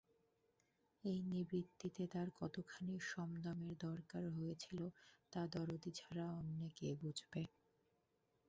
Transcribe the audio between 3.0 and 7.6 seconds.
শমদমের দরকার হয়েছিল তা দরদী ছাড়া অন্যে কে বুঝবে।